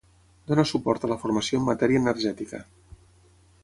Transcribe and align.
Dona 0.51 0.65
suport 0.69 1.05
a 1.07 1.11
la 1.13 1.19
formació 1.25 1.61
en 1.61 1.69
matèria 1.69 2.05
energètica. 2.05 2.67